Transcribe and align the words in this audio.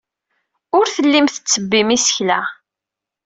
Ur 0.77 0.85
tellim 0.95 1.27
tettebbim 1.29 1.89
isekla. 1.97 2.39